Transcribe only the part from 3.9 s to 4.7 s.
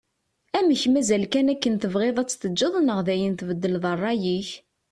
rray-ik?